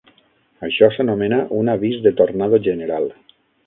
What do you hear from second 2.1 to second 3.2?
tornado general.